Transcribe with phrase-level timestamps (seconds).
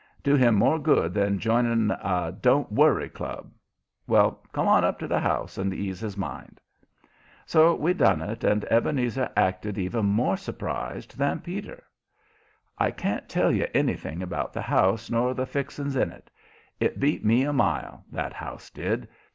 [0.23, 3.51] Do him more good than joining a 'don't worry club.'
[4.07, 6.59] Well, come on up to the house and ease his mind."
[7.45, 11.83] So we done it, and Ebenezer acted even more surprised than Peter.
[12.79, 16.31] I can't tell you anything about that house, nor the fixings in it;
[16.79, 19.07] it beat me a mile that house did.